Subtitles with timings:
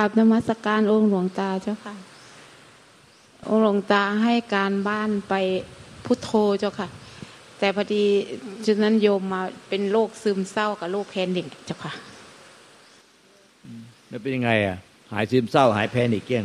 [0.00, 1.94] กราบนมัสการองค์หลวงตาเจ้าค่ะ
[3.48, 5.34] องค์หลวงตาให้การบ้านไป
[6.04, 6.88] พุทโธเจ้าค่ะ
[7.58, 8.04] แต่พอดี
[8.66, 11.92] จุดนั้นโยมมาเป็นโรคซึมเศร้ากับโรคแพนิคเจ้าค่ะ
[14.08, 14.76] แล้วเป็นยังไงอะ
[15.12, 16.44] หายซึมเศร้าหายแพนิคเกี้ยง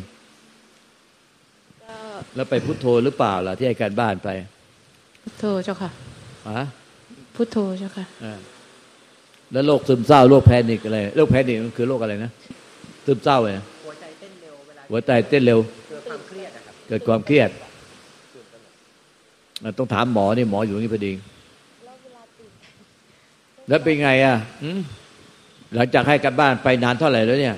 [2.36, 4.30] แล้วไปพุทโธหรือเปล่าล่ะที่ให้การบ้านไป
[5.24, 5.90] พุทโธเจ้าค่ะ
[6.50, 6.62] ฮะ
[7.36, 8.40] พุทโธเจ้าค่ะอ่า
[9.52, 12.32] แล้วโรคซึมเศร้าโรคแพนิคอะไรโรคแพนิคมันคือโรคอะไรนะ
[13.06, 15.60] ซึมเศร้าเนี่ยหัวใจเต้นเร็วเวลาหัวใจเต้นเร็ว
[15.90, 17.50] เกิดความเครียดนะครับเกิดความเครียด
[19.64, 21.12] อะต้องถามหมอนี่หมออยู่นี่พอดี
[23.68, 24.82] แล้วเป็นไงอะอืม
[25.76, 27.56] หลังจากให้การบ้านไปนานเท่าไหร่แล้วเนี่ย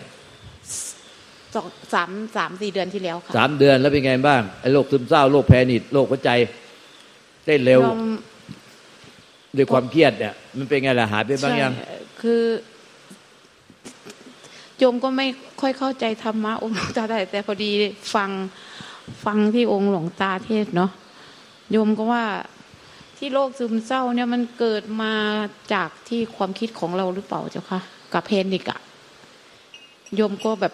[1.56, 6.32] สองสามสามสี่เดือนที่แล้วค่ะสามเดือนแล้วเป็นไงบ้างไอ้โรคซึมเศร้าโรคแพนิคโรคหัวใจ
[7.46, 8.02] เต้นเร็วโยม
[9.58, 11.88] ด้วยความเครียดเนี่ยมันเป็นไงล่ะหายไปบ้างยังใช่
[12.22, 12.44] คือ
[14.80, 15.28] โยมก็ไม่
[15.62, 17.72] ค่อยเข้าใจธรรมะองค์หลวงตาได้แต่พอดี
[18.16, 18.30] ฟัง
[19.26, 20.92] ฟังที่องค์หลวงตาเทศน์เนาะ
[21.72, 22.24] โยมก็ว่า
[23.18, 25.14] ที่โรคซึมเศร้าเนี่ยมันเกิดมา
[25.74, 27.80] จากที่ความคิดของเราหรือเปล่าเจ้าคะ
[28.14, 28.80] กับเพนิกอะ
[30.16, 30.74] โยมก็แบบ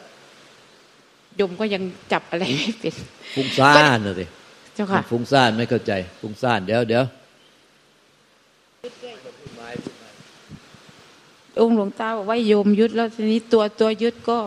[1.37, 2.93] โยมก็ยังจับอะไรไม่เป็น
[3.35, 4.25] ฟุ้งซ่านนะสิ
[4.75, 7.03] เจ้าค่ะฟุ้งซ่านไม่เข้าใจฟุ้งซ่านเดี๋ยวเดี๋ยว
[11.61, 14.37] องค์หลวงตาบอกว่าโยมยึดแล้วทีนี้ตัวตัวยึดก็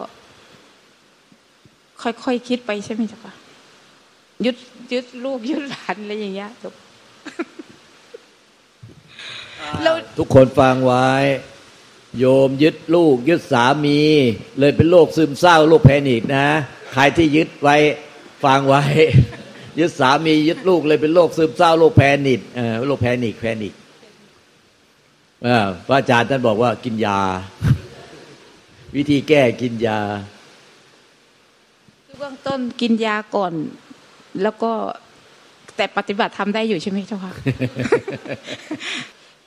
[2.02, 3.32] ค่อยๆคคิดไปใช่ไหมเจ้าค่ะ
[4.44, 4.56] ยึด
[4.92, 6.74] ยึดลูกยึดหลานอะไรอย่างเงี้ยจบ
[9.82, 11.06] แล้วทุกคนฟังไว้
[12.18, 14.00] โยมยึดลูก ยึดสามี
[14.58, 16.46] เลยเป็นโรคซึมเศร้าโรคแพนิคนะ
[16.92, 17.76] ใครที่ยึดไว้
[18.44, 18.82] ฟังไว้
[19.78, 23.85] ยึดสามียึดลูกเลยเป็นโรคซึมเศร้าโรคแพนิคเออโรคแพนิคแพนิคอ่า
[25.86, 27.20] พระอาจารย์ท่านบอกว่ากินยา
[28.96, 30.00] วิธีแก้กินยา
[32.06, 33.52] คือเบื้องต้นกินยาก่อน
[34.42, 34.72] แล้วก็
[35.76, 37.32] แต่ปฏิบัติทำได้อยู่ใช่ไหมเจ้าค่ะ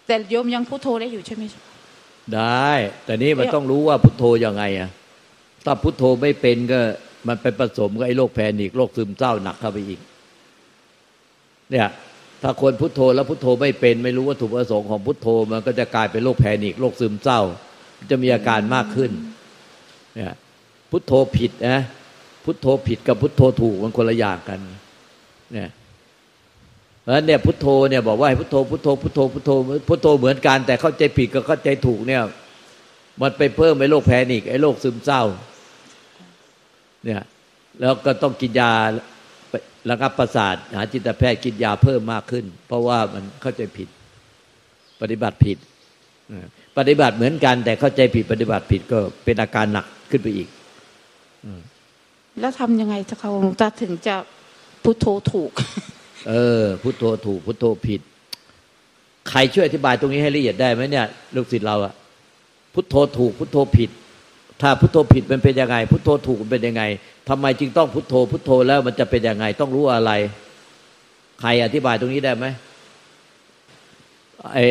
[0.05, 1.73] แต่โยมยังพุทโธได้อยู่ใช่ไหมเจ้าค่ะ
[2.35, 2.69] ได้
[3.05, 4.89] แต่นี่มันเดี๋ยวต้องรู้ว่าพุทโธยังไงอะ
[5.65, 6.79] ถ้าพุทโธไม่เป็นก็
[7.27, 9.99] มันไปผสมกับไอ้โรคแพนิคโรคซึมเศร้าหนักเข้าไปอีก
[11.71, 11.87] เนี่ย
[12.43, 17.41] ถ้าคนพุทโธแล้วพุทโธไม่เป็น ไม่รู้วัตถุประสงค์ของพุทโธมันก็จะกลายเป็นโรคแพนิคโรคซึมเศร้า
[18.11, 19.11] จะมีอาการมากขึ้น
[20.15, 20.33] เนี่ย
[20.91, 21.83] พุทโธผิดนะ
[22.45, 24.59] พุทโธผิดกับพุทโธถูกมันคนละอย่างกัน
[25.53, 25.69] เนี่ย
[27.01, 29.51] เพราะฉะนั้นเนี่ยพุทโธเนี่ยบอกว่าให้พุทโธพุทโธพุทโธพุทโธ
[29.87, 32.21] พุทโธเหมือนกัน แต่เข้าใจผิดกับเข้าใจถูกเนี่ย
[33.21, 35.23] มันไปเพิ่มไอ้โรคแพนิคไอ้โรคซึมเศร้า
[37.05, 37.21] เนี่ย
[37.79, 38.73] แล้วก็ต้องกินยา
[39.89, 43.87] ระงับประสาทหาจิตแพทย์กินยาเพิ่มมากขึ้น เพราะว่ามันเข้าใจผิด
[45.01, 45.57] ปฏิบัติผิด
[46.29, 46.45] เออ
[46.77, 50.47] ปฏิบัติเหมือนกัน แต่เข้าใจผิดปฏิบัติผิดก็เป็นอาการหนักขึ้นไปอีก
[52.39, 54.15] แล้วทำยังไงเจ้าค่ะองค์หลวงตาถึงจะ
[54.83, 55.51] พูดโทรถูก
[56.29, 58.01] เออ พุทโธถูก พุทโธผิด
[59.29, 61.05] ใครช่วยอธิบายตรงนี้ให้ละเอียดได้ไหมเนี่ย
[61.35, 61.93] ลูกศิษย์เราอะ
[62.73, 63.89] พุทโธถูก พุทโธผิด
[64.61, 66.83] ถ้าพุทโธผิดมันเป็นยังไง พุทโธถูกมันเป็นยังไง
[67.29, 70.11] ทำไมจึงต้องพุทโธ พุทโธแล้วมันจะเป็นยังไง ต้องรู้อะไร
[71.41, 72.45] ใครอธิบายตรงนี้ได้ไหม
[74.53, 74.65] ไอ้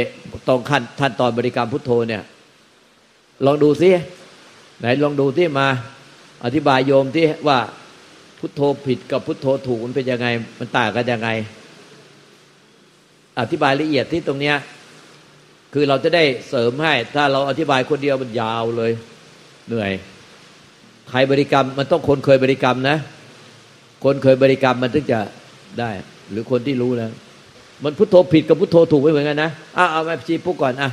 [0.49, 2.22] ตรงขั้นท่านตอนบริกรรมพุทโธเนี่ย
[3.47, 3.91] ลองดูซิ
[4.78, 5.66] ไหนลองดูที่มา
[6.44, 7.59] อธิบายโยมที่ว่า
[8.38, 10.26] พุทโธผิดกับพุทโธถูกมันเป็นยังไง
[10.59, 11.28] มันต่างกันยังไง
[13.41, 14.56] อธิบายละเอียดที่ตรงเนี้ย
[15.72, 18.93] คือเราจะได้เสริมให้ ถ้าเราอธิบายคนเดียวมันยาวเลย
[19.69, 19.93] เหนื่อย
[21.11, 22.97] ใครบริกรรมมันต้องคนเคยบริกรรมนะ
[24.05, 25.21] คนเคยบริกรรมมันถึงจะ
[25.81, 25.91] ได้
[26.31, 27.11] หรือคนที่รู้แล้ว
[27.84, 30.91] มันพุทโธผิดกับพุทโธถูกไม่เหมือนกันนะอะเอาแม่ชีพูดก่อนอะ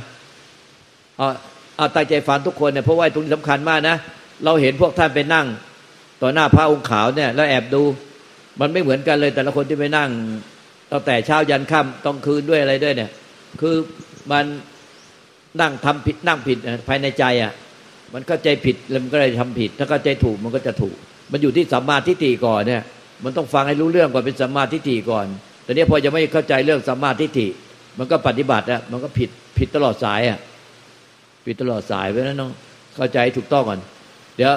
[1.18, 1.28] เอา
[1.76, 3.96] เอาตั้งใจฟังทุกคนเนี่ยเพราะว่าตรงนี้สำคัญมากนะ
[4.44, 5.46] เราเห็นพวกท่านไปนั่ง
[6.22, 7.82] ต่อหน้าพระองค์ขาวเนี่ย แล้วแอบดู
[8.60, 10.10] มันไม่เหมือนกันเลย แต่ละคนที่ไปนั่ง
[10.92, 13.10] ตั้งแต่เช้ายันค่ำต้องคืนด้วยอะไรด้วยเนี่ย
[13.60, 13.76] คือ
[14.30, 14.44] มัน
[15.60, 16.58] นั่งทำผิดนั่งผิด
[16.88, 17.52] ภายในใจอะ
[18.14, 20.96] มันเข้าใจผิดแล้วมันก็เลยทำผิด ถ้าเข้าใจถูกมันก็จะถูก
[21.32, 22.82] มันอยู่ที่สัมมาทิฏฐิก่อนเนี่ย
[23.24, 25.26] มันต้องฟังให้รู้เรื่องก่อนเป็นสัมมาทิฏฐิก่อน
[25.64, 27.46] แต่เนี้ยพอจะไม่เข้าใจเรื่องสัมมาทิฏฐิ
[27.98, 30.38] มันก็ปฏิบัติอะมันก็ผิดผิดตลอดสายอะ
[31.46, 32.52] ผิดตลอดสายเพราะฉะนั้นต้อง
[32.96, 33.80] เข้าใจถูกต้องก่อน
[34.36, 34.52] เดี๋ยว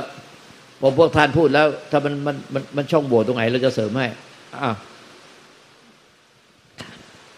[0.81, 4.07] พอพวกท่านพูดแล้ว ถ้ามันมันมันมันช่องโหว่ตรงไหนเราจะเสริมให้
[4.63, 4.71] อะ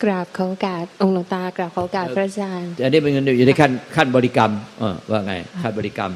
[0.03, 6.11] กราบขอโอกาสองค์หลวงตากราบขอโอกาสพระอาจารย์อันนี้เป็นอยู่ในขั้นขั้นบริกรรมเออว่าไงขั้นบริกรรม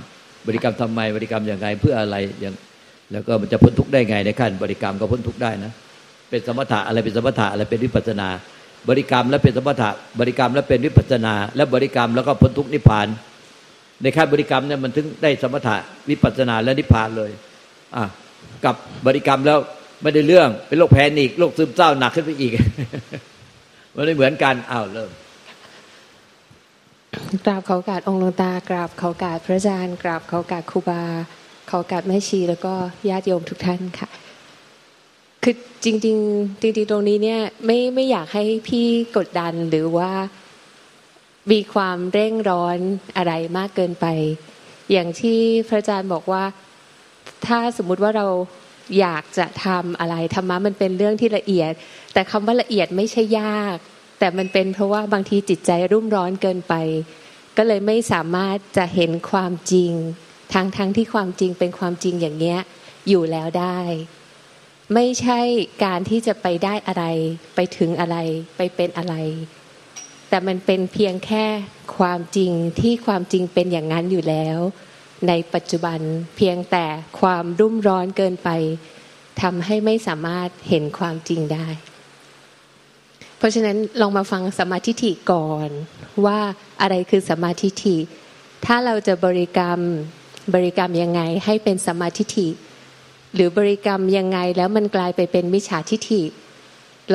[0.47, 2.53] บริกรรมทำไมบริกรรมอย่างไงเพื่ออะไรอย่าง
[3.11, 5.71] แล้วก็มันจะพ้นทุกข์ได้ไงในขั้นบริกรรมก็พ้นทุกข์ได้นะ
[6.29, 8.29] เป็นสมถะอะไรเป็นสมถะอะไรเป็นวิปัสสนา
[8.89, 9.89] บริกรรมแล้วเป็นสมถะ
[10.19, 13.07] บริกรรมแล้วเป็นวิปัสสนา และบริกรรมแล้วก็พ้นทุกข์นิพพาน
[14.01, 15.75] ในขั้นบริกรรมเนี่ยมันถึงได้สมถะ
[16.09, 17.31] วิปัสสนาและนิพพานเลย
[17.95, 18.03] อะ
[18.65, 19.57] กับบริกรรมแล้ว
[20.01, 22.51] ไม่ได้เรื่องเป็นโรคแพนิคโรคซึมเศร้าหนักขึ้นไปอีก
[23.95, 25.11] มันไม่เหมือนกันอ้าวเริ่ม
[27.45, 31.03] กราบเขากาดองค์หลวงตากราบเขากาดพระอาจารย์กราบเขากาดครูบา
[31.67, 32.73] เขากาดแม่ชีแล้วก็
[33.09, 34.09] ญาติโยมทุกท่านค่ะ
[35.43, 38.85] คือจริง ๆ จริงๆตรงนี้เนี่ย ไม่ไม่อยากให้พี่
[39.17, 40.11] กดดันหรือว่า
[41.51, 42.77] มีความเร่งร้อน
[43.17, 44.05] อะไรมากเกินไป
[44.91, 46.43] อย่างที่พระอาจารย์บอกว่า
[47.45, 48.27] ถ้าสมมุติว่าเรา
[48.99, 51.73] อยากจะทำอะไรธรรมะมันเป็นเรื่องที่ละเอียด
[52.13, 53.77] แต่คำว่าละเอียดไม่ใช่ยาก
[54.19, 56.73] แต่มันเป็นเพราะว่าบางทีจิตใจรุ่มร้อนเกินไป
[57.57, 59.91] ก็เลยไม่สามารถจะเห็นความจริง
[60.53, 62.59] ทั้งทั้งที่ความจริงเป็นความจริงอย่างเนี้ย
[63.09, 63.79] อยู่แล้วได้
[64.93, 65.39] ไม่ใช่
[65.83, 67.03] การที่จะไปได้อะไร
[67.55, 68.17] ไปถึงอะไร
[68.57, 69.15] ไปเป็นอะไร
[70.29, 71.45] แต่มันเป็นเพียงแค่
[71.97, 74.59] ความจริงที่ความจริงเป็นอย่างนั้นอยู่แล้ว
[75.27, 75.99] ในปัจจุบัน
[76.35, 76.85] เพียงแต่
[77.19, 78.49] ความรุ่มร้อนเกินไป
[79.41, 81.67] ทำให้ไม่สามารถเห็นความจริงได้
[83.37, 85.69] เพราะฉะนั้นลองมาฟังสมาธิิก่อน
[86.25, 86.39] ว่า
[86.81, 87.95] อะไรคือสมาธิิ
[88.65, 89.79] ถ้าเราจะบริกรรม
[90.53, 92.47] บริกรรมยังไงให้เป็นสมาธิิ
[93.33, 96.21] หรือบริกรรมยังไงแล้วมันกลายไปเป็นมิจฉาทิฐิ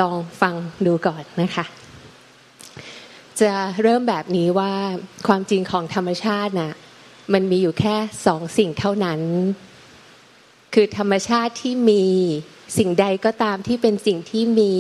[0.01, 0.55] ลองฟัง
[0.87, 1.65] ดูก่อนนะคะ
[3.41, 3.53] จะ
[3.83, 4.73] เริ่มแบบนี้ว่า
[5.29, 6.73] ความจริงของธรรมชาตินะ่ะ
[7.33, 7.97] มันมีอยู่แค่
[8.27, 9.21] สองสิ่งเท่านั้น
[10.75, 12.05] คือธรรมชาติที่มี
[12.79, 14.75] สิ่งใดก็ตามที่เป็นสิ่งที่มี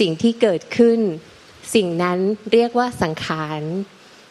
[0.00, 1.00] สิ่งที่เกิดขึ้น
[1.74, 2.18] สิ่งนั้น
[2.52, 3.60] เรียกว่าสังขาร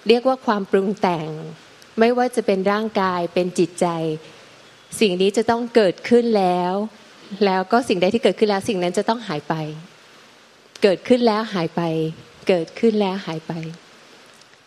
[0.08, 1.30] เรียกว่าความปรุงแต่ง
[2.00, 3.86] ไม่ว่าจะเป็นร่างกายเป็นจิตใจ
[5.00, 6.74] สิ่งนี้จะต้องเกิดขึ้นแล้ว
[7.46, 9.54] แล้วก็สิ่งใดที่เกิดขึ้นแล้ว สิ่งนั้นจะต้องหายไป
[10.84, 11.82] เกิดขึ้นแล้วหายไป
[12.50, 13.54] เกิดขึ้นแล้วหายไป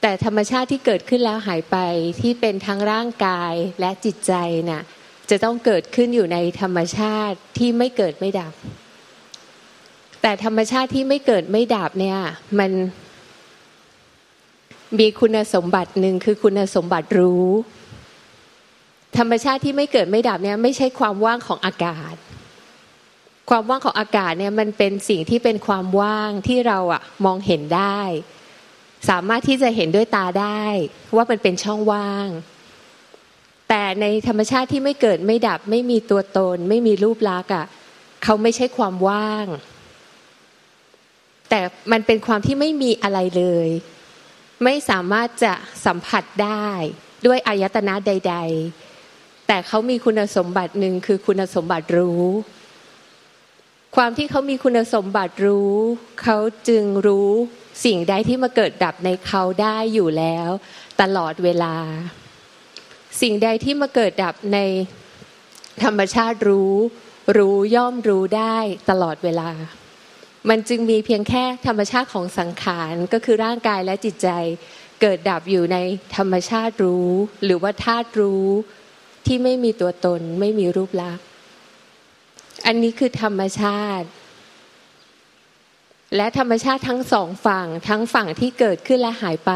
[0.00, 1.76] แต่ธรรมชาติที่เกิดขึ้นแล้วหายไป
[2.20, 4.32] ที่เป็นทั้งร่างกายและจิตใจ
[4.70, 4.82] น่ะ
[5.30, 8.52] จะต้องเกิดขึ้นอยู่ในธรรมชาติที่ไม่เกิดไม่ดับ
[10.22, 12.18] แต่ธรรมชาติที่ไม่เกิดไม่ดับเนี่ย
[12.58, 12.70] มัน
[14.98, 17.48] มีคุณสมบัติหนึ่งคือคุณสมบัติรู้
[19.18, 22.14] ธรรมชาติที่ไม่เกิดไม่ดับเนี่ยไม่ใช่ความว่างของอากาศ
[23.50, 28.00] ความว่างของอากาศเนี่ยมันเป็นสิ่งที่เป็นความว่างที่เราอะมองเห็นได้
[29.08, 30.62] สามารถที่จะเห็นด้วยตาได้
[31.16, 32.28] ว่ามันเป็นช่องว่าง
[33.68, 37.66] แต่ในธรรมชาติที่ไม่เกิดไม่ดับ ไม่มีตัวตน ไม่มีรูปลักษณ์อะ
[38.24, 39.46] เขาไม่ใช่ความว่าง
[41.50, 41.60] แต่
[41.92, 43.68] มันเป็นความที่ไม่มีอะไรเลย
[44.64, 45.52] ไม่สามารถจะ
[45.86, 46.68] สัมผัสได้
[47.26, 48.36] ด้วยอายตนะใด
[48.90, 52.24] ๆ แต่เขามีคุณสมบัติหนึ่งคือคุณสมบัติรู้
[53.96, 55.74] ความที่เขามีคุณสมบัติรู้
[56.22, 57.32] เขาจึงรู้
[57.84, 60.48] สิ่งใดที่มาเกิดดับในเขาได้อยู่แล้ว
[61.00, 61.76] ตลอดเวลา
[63.20, 64.58] สิ่งใดที่มาเกิดดับใน
[65.84, 66.75] ธรรมชาติรู้
[67.38, 68.56] รู้ย่อมรู้ได้
[68.90, 69.50] ตลอดเวลา
[70.48, 74.28] มันจึงมีเพียงแค่ธรรมชาติของสังขารก็คือร่างกายและจิตใจ
[75.00, 75.76] เกิดดับอยู่ใน
[76.16, 77.10] ธรรมชาติรู้
[77.44, 78.46] หรือว่าธาตุรู้
[79.26, 81.24] ที่ไม่มีตัวตนไม่มีรูปลักษณ์
[82.67, 84.06] อันนี้คือธรรมชาติ
[86.17, 89.53] และธรรมชาติทั้งสองฝั่ง ทั้งฝั่งที่เกิดขึ้นและหายไป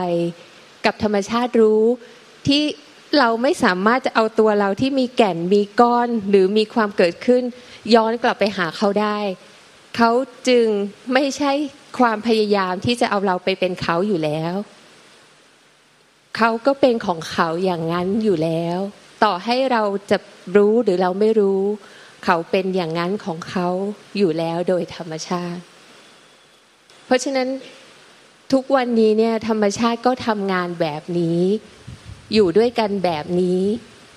[0.84, 1.84] กับธรรมชาติรู้
[2.48, 2.62] ที่
[3.18, 7.42] เราไม่สามารถจะเอาตัวเราที่มีแก่นมีก้อนหรือมีความเกิดขึ้น
[7.94, 9.18] ย้อนกลับไปหาเขาได้
[9.96, 10.10] เขา
[10.48, 10.66] จึง
[11.12, 11.52] ไม่ใช่
[11.98, 14.52] ความพยายามที่จะเอาเราไปเป็นเขาอยู่แล้ว
[16.36, 18.78] เขาก็เป็นของเขาอย่างนั้นอยู่แล้ว
[19.24, 20.18] ต่อให้เราจะ
[20.56, 21.62] รู้หรือเราไม่รู้
[22.24, 23.68] เขาเป็นอย่างนั้นของเขา
[24.18, 25.62] อยู่แล้วโดยธรรมชาติ
[27.06, 27.48] เพราะฉะนั้น
[28.52, 31.40] ทุกวันนี้เนี่ยธรรมชาติก็ทำงานแบบนี้
[32.34, 33.62] อยู่ด้วยกันแบบนี้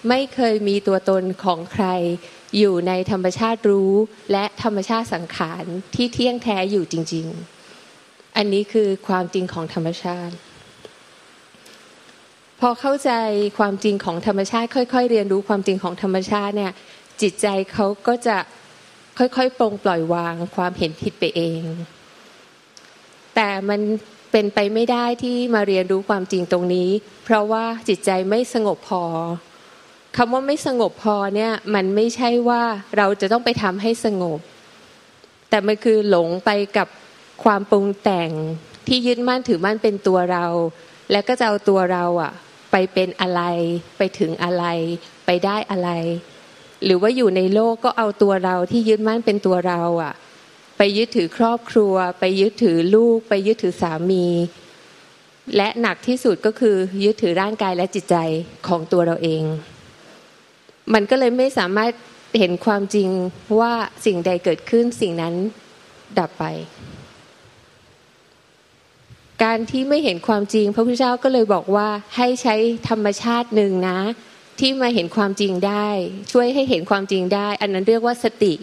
[0.10, 1.86] ไม่เคยมีตัวตนของใคร
[2.58, 3.94] อยู่ในธรรมชาติรู้
[4.32, 5.64] และธรรมชาติสังขาร
[5.96, 7.28] ที่เที่ยงแท้อยู่จริง
[7.82, 10.36] ๆ อันนี้คือความจริงของธรรมชาติ
[12.60, 13.12] พอเข้าใจ
[13.58, 16.74] ความจริงของธรรมชาติ ค่อย ๆ เรียนรู้ความจริงของธรรมชาติเนี่ย
[17.22, 18.38] จิตใจเขาก็จะ
[19.18, 21.62] ค่อยๆปลงปล่อยวางความเห็นผิดไปเอง
[23.36, 23.82] แต่มัน
[24.32, 26.90] เป็นไปไม่ได้ที่มาเรียนรู้ความจริงตรงนี้
[27.26, 29.04] เพราะว่าจิตใจไม่สงบพอ
[30.18, 32.62] คำว่าไม่สงบพอเนี่ยมันไม่ใช่ว่า
[32.98, 34.40] เราจะต้องไปทำให้สงบ
[35.50, 36.88] แต่มันคือหลงไปกับ
[37.44, 38.32] ความปรุงแต่ง
[38.88, 40.46] ที่ยึดมั่นถือมั่นเป็นตัวเรา
[41.12, 42.32] แล้วก็จะเอาตัวเราอะ
[42.72, 43.42] ไปเป็นอะไร
[43.98, 44.66] ไปถึงอะไร
[45.26, 45.90] ไปได้อะไร
[46.84, 50.14] หรือว่าอยู่ในโลกก็เอาตัวเราที่ยึดมั่นเป็นตัวเราอะ
[50.78, 54.26] ไปยึดถือครอบครัว ไปยึดถือลูก ไปยึดถือสามี
[55.56, 58.16] และหนักที่สุดก็คือยึดถือร่างกายและจิตใจ
[58.68, 59.44] ของตัวเราเอง
[60.94, 61.92] มันก็เลยไม่สามารถ
[62.40, 63.10] เห็นความจริง
[63.60, 63.74] ว่า
[64.06, 65.34] สิ่งใดเกิดขึ้นสิ่งนั้น
[66.20, 66.44] ดับไป
[69.44, 72.56] การที่ไม่เห็นความจริง พระพุทธเจ้าก็เลยบอกว่าให้ใช้
[72.90, 74.00] ธรรมชาติหนึ่งนะ
[74.60, 75.88] ที่มาเห็นความจริงได้
[76.32, 78.54] ช่วยให้เห็นความจริงได้ อันนั้นเรียกว่าสติ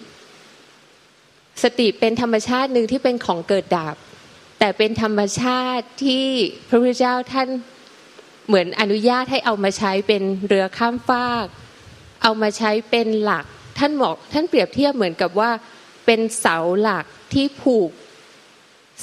[1.62, 3.96] สติเป็นธรรมชาติหนึ่งที่เป็นของเกิดดับ
[4.58, 6.26] แต่เป็นธรรมชาติที่
[6.68, 7.48] พระพุทธเจ้าท่าน
[8.46, 11.46] เหมือนอนุญาตให้เอามาใช้เป็นเรือข้ามฟาก
[12.22, 13.44] เอามาใช้เป็นหลัก
[13.78, 15.50] ท่านบอกท่านเปรียบเทียบเหมือนกับว่า
[16.06, 17.90] เป็นเสาหลักที่ผูก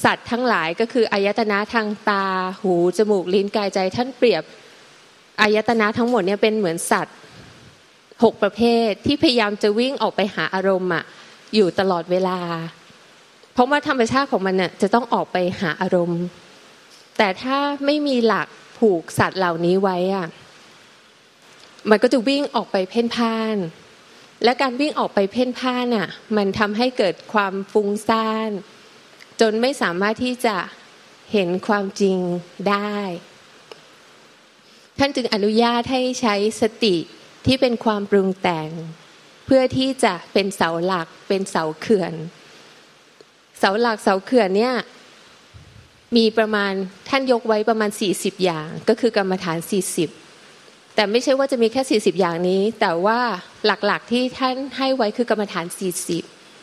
[0.03, 2.25] สัตว์ทั้งหลายก็คืออายตนะทางตา
[2.61, 4.43] หูจมูกลิ้นกายใจ ท่านเปรียบ
[5.41, 7.15] อายตนะทั้งหมดเนี่ยเป็นเหมือนสัตว์
[8.23, 11.03] หกประเภทที่พยายามจะวิ่งออกไปหาอารมณ์อะ
[11.55, 12.39] อยู่ตลอดเวลา
[13.53, 16.23] เพราะว่าธรรมชาติของมันเนี่ยจะต้องออกไปหาอารมณ์
[17.17, 20.27] แต่ถ้าไม่มีหลักผูกสัตว์เหล่านี้ไว้อะ
[21.89, 23.57] มันก็จะวิ่งออกไปเพ่นพ่าน
[24.43, 28.49] และการวิ่งออกไปเพ่นพ่านอะ มันทำให้เกิดความฟุ้งซ่าน
[29.41, 30.57] จนไม่สามารถที่จะ
[31.33, 32.17] เห็นความจริง
[32.69, 32.97] ได้
[34.99, 36.95] ท่านจึงอนุญาตให้ใช้สติ
[37.45, 38.69] ที่เป็นความปรุงแต่ง
[39.49, 42.13] พื่อที่จะเป็นเสาหลักเป็นเสาเขื่อน
[43.59, 44.73] เสาหลักเสาเขื่อนเนี่ย
[46.17, 46.71] มีประมาณ
[47.09, 49.57] ท่านยกไว้ประมาณ 40 อย่าง ก็คือกรรมฐาน
[50.27, 53.19] 40 แต่ไม่ใช่ว่าจะมีแค่ 40 อย่างนี้ แต่ว่า
[53.65, 55.65] หลักๆที่ท่านให้ไว้คือกรรมฐาน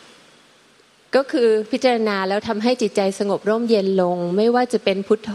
[0.08, 5.34] 40 ก็คือพิจารณาแล้วทำให้จิตใจสงบร่มเย็นลง ไม่ว่าจะเป็นพุทโธ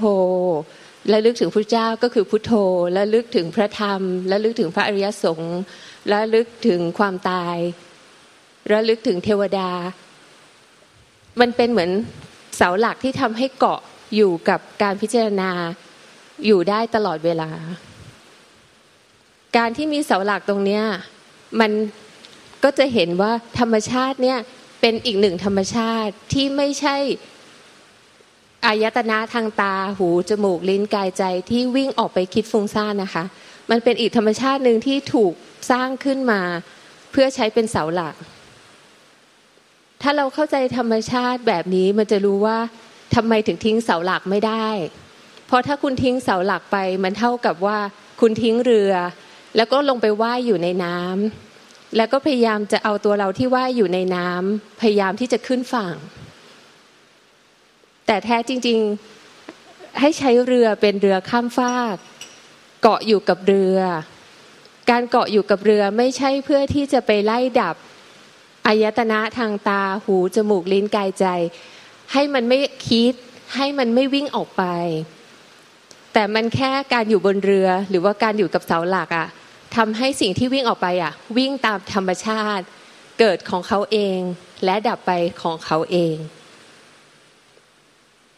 [1.10, 2.53] และลึกถึงพระเจ้าก็คือพุทโธ
[2.93, 5.60] และลึกถึงพระธรรม และลึกถึงพระอริยสงฆ์
[6.10, 7.58] และลึกถึงความตาย
[8.70, 9.70] และลึกถึงเทวดา
[11.39, 11.91] มันเป็นเหมือน
[12.55, 13.79] เสาหลักที่ทำให้เกาะ
[14.15, 15.51] อยู่กับการพิจารณา
[16.46, 17.50] อยู่ได้ตลอดเวลา
[19.58, 20.84] การที่มีเสาหลักตรงเนี้ย
[21.60, 21.72] มัน
[22.63, 24.39] ก็จะเห็นว่าธรรมชาติเนี่ย
[24.81, 26.98] เป็นอีกหนึ่งธรรมชาติที่ไม่ใช่
[28.65, 33.24] อายตนะทางตาหูจมูกลิ้นกายใจที่วิ่งออกไปคิดฟุ้งซ่านนะคะ
[33.70, 35.34] มันเป็นอีกธรรมชาติหนึ่งที่ถูก
[35.72, 36.41] สร้างขึ้นมา
[37.12, 38.15] เพื่อใช้เป็นเสาหลัก
[40.01, 42.58] ถ้าเราเข้าใจธรรมชาติแบบนี้มันจะรู้ว่า
[43.15, 44.68] ทำไมถึงทิ้งเสาหลักไม่ได้
[45.48, 47.77] เพราะถ้าคุณทิ้งเสาหลักไป มันเท่ากับว่า
[48.22, 48.94] คุณทิ้งเรือ
[49.56, 55.96] แล้วก็ลงไปว่ายอยู่ในน้ำแล้วก็พยายามจะเอาตัวเราที่ว่ายอยู่ในน้ำพยายามที่จะขึ้นฝั่ง
[58.08, 58.80] แต่แท้จริง
[59.39, 61.96] ๆให้ใช้เรือเป็นเรือข้ามฟาก
[62.82, 63.80] เกาะอยู่กับเรือ
[64.92, 67.76] การเกาะอยู่กับเรือไม่ใช่เพื่อที่จะไปไล่ดับ
[68.68, 71.26] อายตนะทางตาหูจมูกลิ้นกายใจ
[72.14, 73.14] ให้มันไม่คิด
[73.56, 74.64] ให้มันไม่วิ่งออกไป
[76.14, 79.28] แต่มันแค่การอยู่บนเรือหรือว่าการอยู่กับเสาหลักอะ่ะ
[79.76, 82.66] ทำให้สิ่งที่วิ่งออกไปอะ่ะ วิ่งตามธรรมชาติ
[83.20, 84.20] เกิดของเขาเอง
[84.66, 86.16] และดับไปของเขาเอง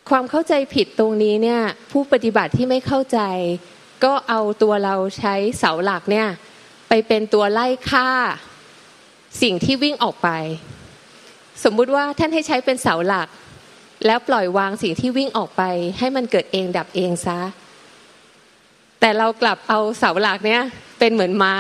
[0.10, 3.20] ความเข้าใจผิดตรงนี้เนี่ย ผู้ปฏิบัติที่ไม่เข้าใจ
[4.04, 6.28] ก็เอาตัวเราใช้เสาหลักเนี่ย
[6.90, 8.10] ไปเป็นตัวไล่ฆ่า
[9.42, 10.30] สิ่งที่วิ่งออกไป
[11.64, 13.28] สมมุติว่าท่านให้ใช้เป็นเสาหลัก
[14.06, 15.62] แล้วปล่อยวางสิ่งที่วิ่งออกไป
[16.00, 17.40] ให้มันเกิดเองดับเองซะ
[19.00, 20.62] แต่เรากลับเอาเสาหลักเนี่ย
[21.00, 21.60] เป็นเหมือนไม้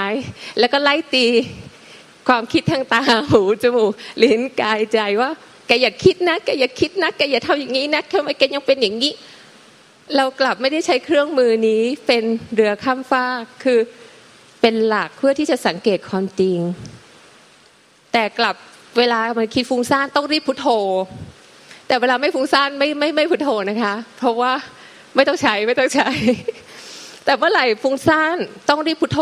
[0.59, 1.25] แล้วก็ไล่ตี
[2.27, 3.91] ความคิดทางตาหูจมูก
[4.23, 5.29] ลิ้นกายใจว่า
[5.67, 9.13] แกอย่าคิดนะแกอย่าคิดนะแกอย่าทำอย่างนี้นะทำไมแกยังเป็นอย่างนี้
[10.17, 12.23] เรากลับไม่ได้ใช้เครื่องมือนี้เป็น
[12.55, 13.79] เรือข้ามฟากคือ
[14.61, 16.59] เป็นหลักเพื่อที่จะสังเกตความจริง
[18.13, 18.55] แต่กลับ
[18.97, 20.67] เวลามันคิดฟุ้งซ่านต้องรีบพุทโธ
[21.87, 24.51] แต่เวลาไม่ฟุ้งซ่านไม่ไม่ไม่พุทโธนะคะ เพราะว่า
[25.15, 26.09] ไม่ต้องใช้ไม่ต้องใช้
[27.25, 28.37] แต่เมื่อไหร่ฟุ้งซ่าน
[28.69, 29.19] ต้องรีบพุทโธ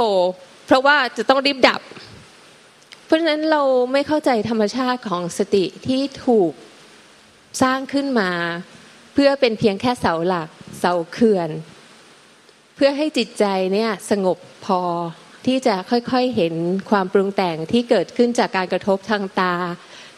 [0.67, 1.81] เพราะว่าจะต้องรีบดับ
[3.05, 6.51] เพราะฉะนั้นเราไม่เข้าใจธรรมชาติของสติที่ถูก
[7.61, 8.31] สร้างขึ้นมา
[9.13, 10.49] เพื่อเป็นเพียงแค่เสาหลัก
[10.81, 11.49] เสาเขื่อน
[12.75, 14.81] เพื่อให้จิตใจเนี่ยสงบพอ
[15.45, 16.53] ที่จะค่อยๆเห็น
[16.89, 19.55] ความปรุงแต่งที่เกิดขึ้นจากการกระทบทางตา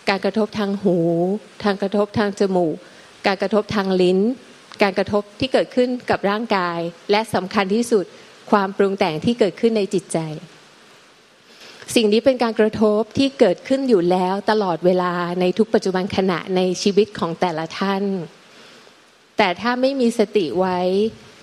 [0.10, 0.98] การกระทบทางหู
[1.64, 2.76] ทางกระทบทางจมูก
[3.28, 4.20] การกระทบทางลิ้น
[4.82, 6.80] การกระทบที่เกิดขึ้นกับร่างกาย
[7.12, 8.06] และสำคัญที่สุด
[8.52, 10.20] ความปรุงแต่งที่เกิดขึ้นในจิตใจ
[11.96, 18.04] สิ่งนี้เป็นการกระทบที่เกิดขึ้นอยู่แล้วตลอดเวลาในทุกปัจจุบันขณะในชีวิตของแต่ละท่าน
[19.38, 20.80] แต่ถ้าไม่มีสติไว้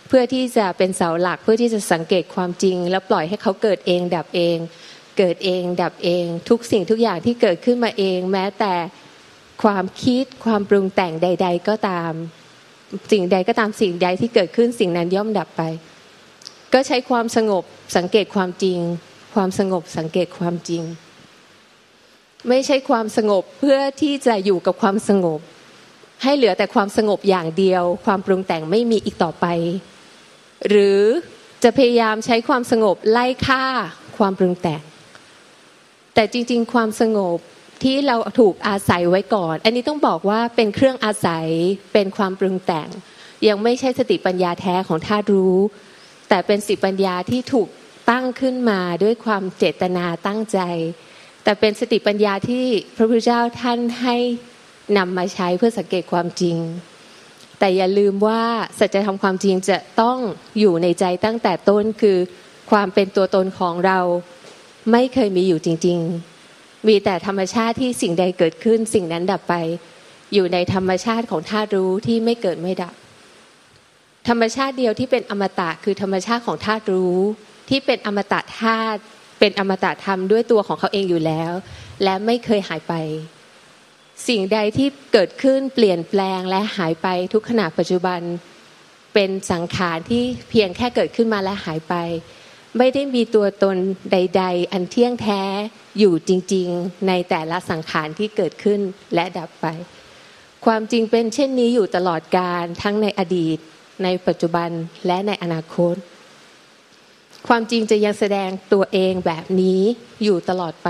[0.08, 4.56] เพื่อที่จะเป็นเสาหลักเพื่อที่จะสังเกตความจริง แล้วปล่อยให้เขาเกิดเองดับเอง
[5.18, 8.74] เกิดเองดับเอง ทุกสิ่งทุกอย่างที่เกิดขึ้นมาเอง แม้แต่
[9.62, 12.12] ความคิดความปรุงแต่งใด ๆ ก็ตาม
[13.12, 15.62] สิ่งใดก็ตามสิ่งใดที่เกิดขึ้นสิ่งนั้นย่อมดับไป
[16.72, 17.64] ก็ใช้ความสงบ
[17.96, 18.78] สังเกตความจริง
[19.34, 20.82] ความสงบสังเกตความจริง
[22.48, 25.40] ไม่ใช่ความสงบเพื่อที่จะอยู่กับความสงบ
[26.22, 29.46] ให้เหลือแต่ความสงบอย่างเดียว ความปรุงแต่งไม่มีอีกต่อไป
[30.68, 31.00] หรือ
[31.62, 33.64] จะพยายามใช้ความสงบไล่ฆ่า
[34.18, 34.82] ความปรุงแต่ง
[36.14, 37.38] แต่จริง ๆ ความสงบ
[37.82, 41.46] ที่เราถูกอาศัยไว้ก่อน อันนี้ต้องบอกว่าเป็นเครื่องอาศัย
[41.92, 42.88] เป็นความปรุงแต่ง
[43.48, 45.56] ยังไม่ใช่สติปัญญาแท้ของธาตุรู้
[46.28, 47.68] แต่เป็นสติปัญญาที่ถูก
[48.10, 50.58] ตั้งขึ้นมาด้วยความเจตนาตั้งใจ
[51.44, 52.64] แต่เป็นสติปัญญาที่
[52.96, 54.16] พระพุทธเจ้าท่านให้
[54.96, 56.56] นำมาใช้เพื่อสังเกตความจริง
[57.58, 58.42] แต่อย่าลืมว่า
[58.78, 60.18] สัจธรรมความจริงจะต้อง
[60.58, 62.18] อยู่ในใจตั้งแต่ต้นคือ
[62.70, 63.98] ความเป็นตัวตนของเรา
[64.92, 65.98] ไม่เคยมีอยู่จริง
[66.44, 69.54] ๆ มีแต่ธรรมชาติที่สิ่งใดเกิดขึ้น สิ่งนั้นดับไป
[70.34, 72.94] อยู่ในธรรมชาติของธาตุรู้ที่ไม่เกิดไม่ดับ
[74.28, 77.18] ธรรมชาติเดียวที่เป็นอมตะคือธรรมชาติของธาตุรู้
[77.70, 79.00] ที่เป็นอมตะธาตุ
[79.38, 81.52] เป็นอมตะธรรมด้วยตัวของเขาเองอยู่แล้ว
[82.04, 82.94] และไม่เคยหายไป
[84.28, 88.20] สิ่งใดที่เกิดขึ้นเปลี่ยนแปลงและหายไปทุกขณะปัจจุบัน
[89.14, 91.94] เป็นสังขารที่เพียงแค่เกิดขึ้นมาและหายไป
[92.78, 93.76] ไม่ได้มีตัวตน
[94.12, 95.42] ใด ๆ อันเที่ยงแท้
[95.98, 98.80] อยู่จริง ๆ ในแต่ละสังขารที่เกิดขึ้น
[99.14, 99.66] และดับไป
[100.64, 103.58] ความจริงเป็นเช่นนี้อยู่ตลอดการทั้งในอดีต
[104.02, 104.70] ในปัจจุบัน
[105.06, 105.94] และในอนาคต
[107.48, 109.80] ความจริงจะยังแสดงตัวเองแบบนี้
[110.24, 110.88] อยู่ตลอดไป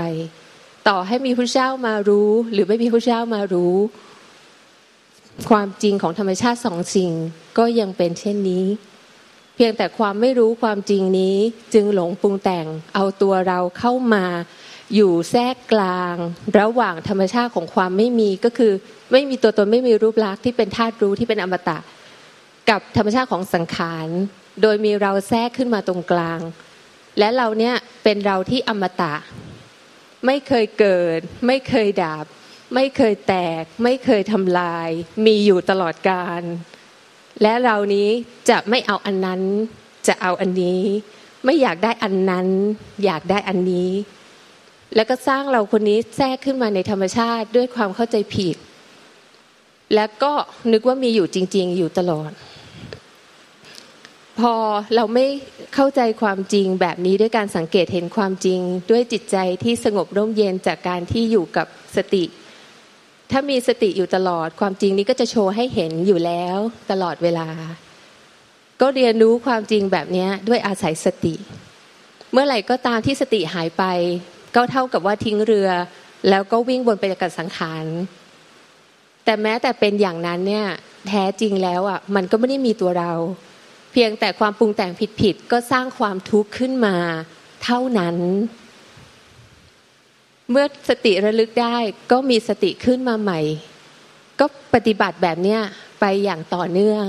[0.87, 3.75] ต่อให้มีพระเจ้ามารู้ หรือไม่มีพระเจ้ามารู้
[5.49, 7.11] ความจริงของธรรมชาติสองสิ่ง
[7.57, 8.65] ก็ยังเป็นเช่นนี้
[9.55, 11.37] เพียงแต่ความไม่รู้ความจริงนี้
[11.73, 14.25] จึงหลงปรุงแต่งเอาตัวเราเข้ามา
[14.95, 16.15] อยู่แทรกกลาง
[16.59, 18.73] ระหว่างธรรมชาติของความไม่มีก็คือ
[19.11, 21.77] ไม่มีตัวตนไม่มีรูปลักษณ์ที่เป็นธาตุรู้ที่เป็นอมตะ
[22.69, 24.07] กับธรรมชาติของสังขาร
[24.61, 26.39] โดยมีเราแทรกขึ้นมาตรงกลาง
[27.19, 29.13] และเราเนี่ยเป็นเราที่อมตะ
[30.25, 32.25] ไม่เคยเกิด ไม่เคยดับ
[32.75, 34.89] ไม่เคยแตก ไม่เคยทำลาย
[35.25, 36.41] มีอยู่ตลอดกาล
[37.41, 38.09] และเรานี้
[38.49, 39.41] จะไม่เอาอันนั้น
[40.07, 40.81] จะเอาอันนี้
[41.45, 42.47] ไม่อยากได้อันนั้น
[43.05, 43.91] อยากได้อันนี้
[44.95, 48.57] แล้วก็สร้างเราคนนี้แทรกขึ้นมาในธรรมชาติด้วยความเข้าใจผิด
[49.95, 50.31] แล้วก็
[50.71, 52.31] นึกว่ามีอยู่จริง ๆ อยู่ตลอด
[54.39, 54.53] พอ
[54.95, 55.25] เราไม่
[55.75, 58.59] เข้าใจความจริงแบบนี้ด้วยการสังเกตเห็นความจริง
[58.91, 62.23] ด้วยจิตใจที่สงบร่มเย็นจากการที่อยู่กับสติ
[63.31, 66.57] ถ้ามีสติอยู่ตลอดความจริงนี้ก็จะโชว์ให้เห็นอยู่แล้ว
[66.91, 67.47] ตลอดเวลา
[68.81, 71.35] ก็เรียนรู้ความจริงแบบนี้ด้วยอาศัยสติ
[72.31, 73.83] เมื่อไหร่ก็ตามที่สติหายไป
[74.55, 75.69] ก็เท่ากับว่าทิ้งเรือ
[76.29, 77.85] แล้วก็วิ่งบนไปกับสังขาร
[79.25, 80.65] แต่แม้แต่เป็นอย่างนั้นเนี่ย
[81.07, 83.11] แท้จริงแล้วอะมันก็ไม่ได้มีตัวเรา
[83.91, 86.95] เพียงแต่ความปรุงแต่งผิดๆก็สร้างความทุกข์ขึ้นมา
[87.63, 88.17] เท่านั้น
[90.49, 91.77] เมื่อสติระลึกได้
[92.11, 93.39] ก็มีสติขึ้นมาใหม่
[94.39, 95.61] ก็ปฏิบัติแบบเนี้ย
[95.99, 97.05] ไปอย่างต่อเนื่อง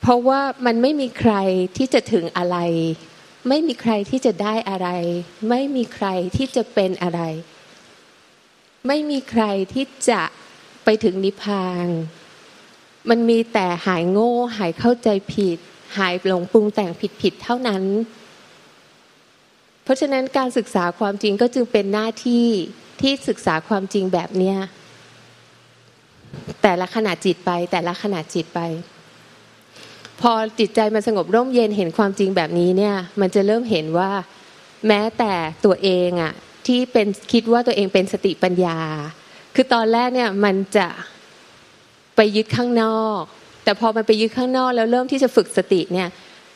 [0.00, 1.34] เพราะว่ามันไม่มีใคร
[1.76, 2.58] ที่จะถึงอะไร
[3.48, 4.88] ไม่มีใครที่จะได้อะไร
[5.48, 6.06] ไม่มีใคร
[6.36, 7.20] ที่จะเป็นอะไร
[8.86, 10.22] ไม่มีใครที่จะ
[10.84, 11.88] ไปถึงนิพพาน
[13.08, 15.58] มันมีแต่หายโง่ หายเข้าใจผิด
[15.98, 16.90] หายหลงปรุงแต่ง
[17.22, 17.82] ผิดๆเท่านั้น
[19.84, 22.46] เพราะฉะนั้นการศึกษาความจริงก็จึงเป็นหน้าที่
[23.00, 24.58] ที่ศึกษาความจริงแบบเนี้ย
[26.62, 28.60] แต่ละขณะจิตไป แต่ละขณะจิตไป
[30.20, 34.10] พอจิตใจมันสงบร่มเย็นเห็นความจริงแบบนี้เนี่ย มันจะเริ่มเห็นว่า
[34.86, 35.32] แม้แต่
[35.64, 36.32] ตัวเองอะ
[36.66, 38.78] ที่เป็นคิดว่าตัวเองเป็นสติปัญญา
[39.54, 40.88] คือตอนแรกเนี่ยมันจะ
[42.22, 43.20] ไปยึดข้างนอก
[43.64, 46.08] แต่พอมันไปยึดข้างนอกแล้วเริ่มที่จะฝึกสติเนี่ย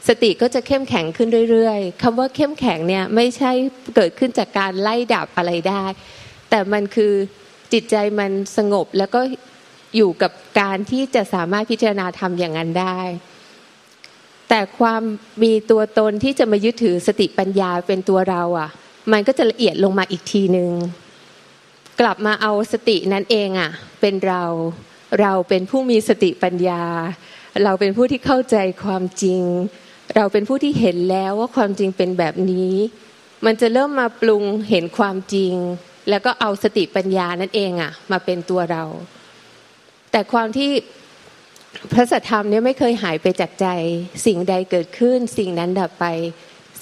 [0.09, 3.51] สติก็จะเข้มแข็งขึ้นเรื่อยๆคำว่าเข้มแข็งเนี่ยไม่ใช่
[3.97, 5.85] เกิดขึ้นจากการไล่ดับอะไรได้
[6.51, 7.13] แต่มันคือ
[7.73, 9.21] จิตใจมันสงบแล้วก็
[9.97, 13.01] อยู่กับการที่จะสามารถพิจารณาทำอย่างนั้นได้
[14.49, 15.03] แต่ความ
[15.43, 18.71] มีตัวตนที่จะมายึดถือสติปัญญาเป็นตัวเราอะ
[19.13, 20.71] มันก็จะละเอียดลงมาอีกทีหนึ่ง
[22.01, 24.45] กลับมาเอาสตินั้นเองอะ เป็นเรา
[25.21, 26.83] เราเป็นผู้มีสติปัญญา
[27.65, 29.43] เราเป็นผู้ที่เข้าใจความจริง
[30.17, 32.75] เราเป็นผู้ที่เห็นแล้วว่าความจริงเป็นแบบนี้
[33.47, 35.55] มันจะเริ่มมาปรุงเห็นความจริง
[36.11, 38.85] แล้วก็เอาสติปัญญานั่นเองอะมาเป็นตัวเรา
[40.11, 40.71] แต่ความที่
[41.93, 43.67] พระสัทธรรมเนี่ยไม่เคยหายไปจากใจ
[44.27, 46.07] สิ่งใดเกิดขึ้น สิ่งนั้นดับไป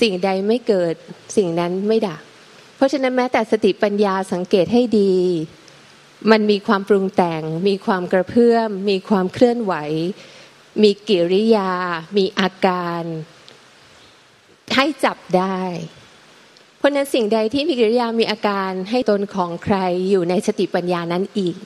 [0.00, 0.94] สิ่งใดไม่เกิด
[1.36, 2.20] สิ่งนั้นไม่ดับ
[2.76, 5.14] เพราะฉะนั้นแม้แต่สติปัญญาสังเกตให้ดี
[6.30, 9.74] มันมีความปรุงแต่ง มีความกระเพื่อม มีความเคลื่อนไหว
[10.82, 11.72] มีกิริยา
[12.16, 13.02] มีอาการ
[14.74, 15.60] ให้จับได้
[16.78, 19.76] เพราะนั้นสิ่งใดที่มีกิริยามีอาการให้ตนของใคร
[20.10, 21.56] อยู่ในสติปัญญานั้นอีก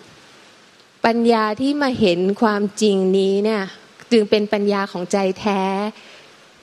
[1.07, 3.63] ปัญญาที่มาเห็นความจริงนี้เนี่ย
[4.13, 5.63] จึงเป็นปัญญาของใจแท้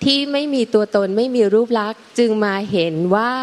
[0.03, 3.33] ที่ไม่มีตัวตนไม่มีรูปลักษณ์ จึงมาเห็นว่า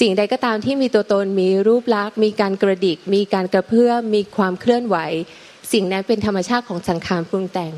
[0.00, 4.96] สิ่งใดก็ตามที่มีตัวตนมีรูปลักษณ์ มีการกระดิก มีการกระเพื่อมมีความเคลื่อนไหว
[5.72, 7.74] สิ่งนั้นเป็นธรรมชาติของสังขารปรุงแต่ง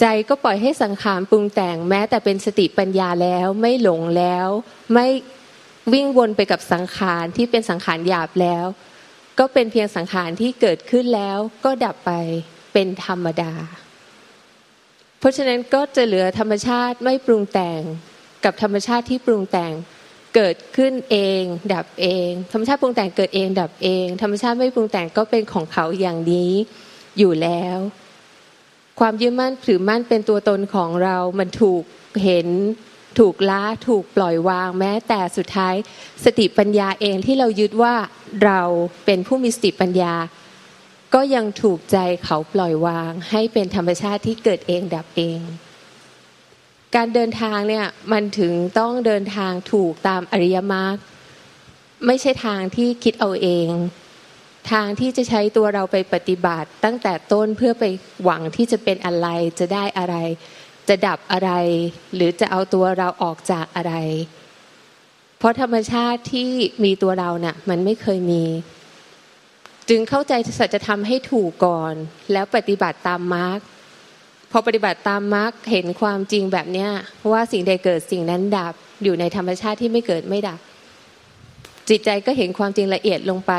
[0.00, 4.48] ใจก็ปล่อยให้สังขารปรุงแต่ง แม้แต่เป็นสติปัญญาแล้วไม่หลงแล้ว
[4.94, 5.06] ไม่
[5.92, 8.64] วิ่งวนไปกับสังขารที่เป็นสังขารหยาบแล้ว
[9.38, 12.12] ก็เป็นเพียงสังขารที่เกิดขึ้นแล้วก็ดับไป
[12.72, 13.52] เป็นธรรมดา
[15.18, 17.80] เพราะฉะนั้นก็จะเหลือธรรมชาติไม่ปรุงแต่ง
[18.44, 19.72] กับธรรมชาติที่ปรุงแต่ง
[20.36, 21.42] เกิดขึ้นเอง
[21.74, 26.52] ดับเอง ธรรมชาติปรุงแต่งเกิดเองดับเอง ธรรมชาติไม่ปรุงแต่งก็เป็นของเขาอย่างนี้
[27.18, 27.78] อยู่แล้ว
[29.00, 31.82] ความยึดมั่นถือมั่นเป็นตัวตนของเรามันถูก
[32.22, 32.48] เห็น
[33.18, 35.74] ถูกละถูกปล่อยวาง แม้แต่สุดท้าย
[36.24, 37.94] สติปัญญาเองที่เรายึดว่า
[38.44, 38.60] เรา
[39.04, 40.14] เป็นผู้มีสติปัญญา
[41.14, 45.40] ก็ยังถูกใจเขาปล่อยวาง ให้เป็นธรรมชาติที่เกิดเองดับเอง
[46.94, 50.96] การเดินทางเนี่ยมันถึงต้องเดินทางถูกตามอริยมรรค
[52.06, 53.68] ไม่ใช่ทางที่คิดเอาเอง
[54.70, 57.84] ทางที่จะใช้ตัวเราไปปฏิบัติ ตั้งแต่ต้นเพื่อไป
[58.22, 60.16] หวังที่จะเป็นอะไรจะได้อะไร
[60.88, 61.50] จะดับอะไร
[62.14, 63.94] หรือจะเอาตัวเราออกจากอะไร
[65.38, 66.50] เพราะธรรมชาติที่
[66.84, 68.44] มีตัวเราเนะ่ะมันไม่เคยมี
[69.88, 71.94] จึงเข้าใจสัจธรรมให้ถูกก่อน
[72.32, 73.58] แล้วปฏิบัติตามมรรค
[74.56, 76.90] อปฏิบัติตามมรรคเห็นความจริงแบบเนี้ย
[77.32, 80.60] ว่าสิ่งใดเกิดสิ่งนั้นดับอยู่ในธรรมชาติที่ไม่เกิดไม่ดับ
[81.88, 83.52] จิตใจก็เห็นความจริงละเอียดลงไป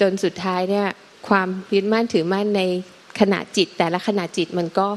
[0.00, 0.88] จนสุดท้ายเนี่ย
[1.28, 2.62] ความยึดมั่นถือมั่นใน
[3.20, 4.88] ขณะจิต แต่ละขณะจิตมันก็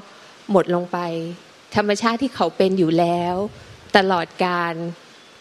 [0.52, 0.98] หมดลงไป
[1.76, 3.36] ธรรมชาติที่เขาเป็นอยู่แล้ว
[3.98, 4.74] ตลอดการ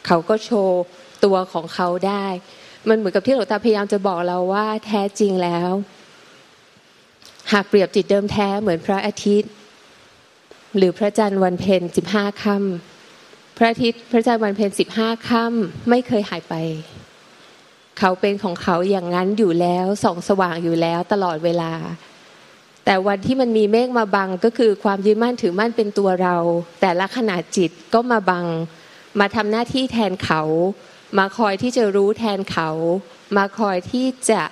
[0.06, 0.80] เขาก็โชว์
[1.24, 2.26] ตัวของเขาได้
[2.88, 5.70] มันเหมือนกับที่หลวงตาพยายามจะบอกเราว่าแท้จริงแล้ว
[7.52, 9.50] หากเปรียบจิตเดิมแท้เหมือนพระอาทิตย์
[10.76, 16.54] หรือพระจันทร์วันเพ็ญสิบห้าค่ำพระอาทิตย์พระจันทร์วันเพ็ญสิบห้าค่ำไม่เคยหายไป
[17.98, 21.72] เขาเป็นของเขาอย่างนั้นอยู่แล้วส่องสว่างอยู่แล้วตลอดเวลา
[22.84, 26.36] แต่วันที่มันมีเมฆมาบังก็คือความยึดมั่นถือมั่นเป็นตัวเรา
[26.80, 28.46] แต่ละขณะจิตก็มาบัง
[29.20, 30.42] มาทำหน้าที่แทนเขา
[31.18, 32.70] มาคอยที่จะรู้แทนเขา
[33.36, 34.42] มาคอยที่จะ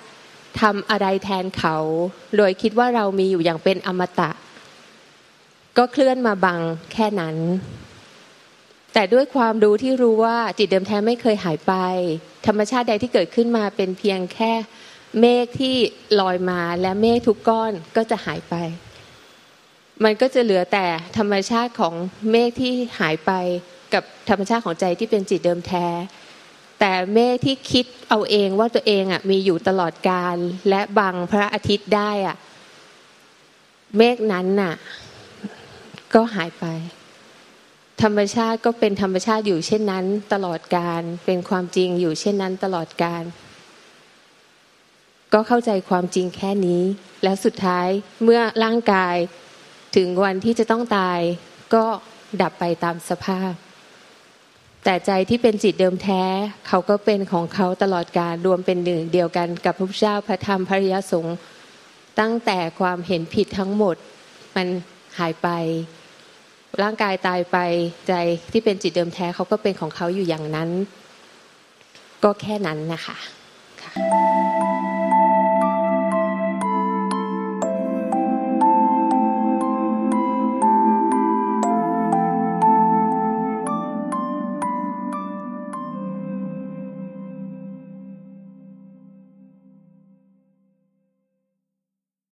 [0.61, 1.77] ทำอะไรแทนเขา
[2.37, 4.31] โดยคิดว่าเรามีอยู่อย่างเป็นอมตะ
[5.79, 6.59] ก็เคลื่อนมาบัง
[6.93, 7.35] แค่นั้น
[8.93, 11.73] แต่ด้วยความรู้ที่รู้ว่าจิตเดิมแท้ไม่เคยหายไป
[12.47, 14.53] ธรรมชาติใดที่เกิดขึ้นมาเป็นเพียงแค่
[15.19, 15.75] เมฆที่
[16.19, 18.55] ลอยมาและเมฆทุกก้อนก็จะหายไป
[20.03, 20.85] มันก็จะเหลือแต่
[21.17, 21.93] ธรรมชาติของ
[22.31, 23.31] เมฆที่หายไป
[23.93, 25.87] กับธรรมชาติของใจที่เป็นจิตเดิมแท้
[26.79, 30.37] แต่เมฆที่คิดเอาเองว่าตัวเองอะมีอยู่ตลอดกาล
[30.69, 32.35] และบังพระอาทิตย์ได้อะ
[33.97, 34.75] เมฆนั้นน่ะ
[36.13, 36.65] ก็หายไป
[38.01, 43.23] ธรรมชาติก็เป็นธรรมชาติอยู่เช่นนั้น ตลอดการเป็นความจริงอยู่เช่นนั้น ตลอดการ
[45.33, 46.83] ก็เข้าใจความจริงแค่นี้
[47.23, 47.87] แล้วสุดท้าย
[48.23, 49.15] เมื่อร่างกาย
[49.95, 51.19] ถึงวันที่จะต้องตาย
[51.73, 51.85] ก็
[52.41, 53.51] ดับไปตามสภาพ
[54.83, 56.23] แต่ใจที่เป็นจิตเดิมแท้
[56.67, 61.37] เขาก็เป็นของเขาตลอดการรวมเป็นหนึ่งเดียวกันกับพระพุทธเจ้าพระธรรมพระยสงฆ์
[62.19, 63.95] ตั้งแต่ความเห็นผิดทั้งหมด
[64.55, 64.67] มัน
[65.19, 65.49] หายไป
[66.83, 67.57] ร่างกายตายไป
[68.07, 68.13] ใจ
[68.51, 70.69] ที่เป็นจิตเดิมแท้เขาก็เป็นของเขาอยู่อย่างนั้น
[72.23, 73.17] ก็แค่นั้นนะคะ
[73.81, 73.93] ค่ะ